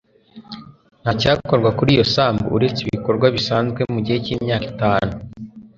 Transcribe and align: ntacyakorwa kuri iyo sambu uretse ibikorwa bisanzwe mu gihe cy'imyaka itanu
ntacyakorwa 1.01 1.69
kuri 1.77 1.89
iyo 1.95 2.05
sambu 2.13 2.45
uretse 2.55 2.79
ibikorwa 2.83 3.25
bisanzwe 3.35 3.79
mu 3.93 3.99
gihe 4.05 4.17
cy'imyaka 4.23 4.67
itanu 4.73 5.13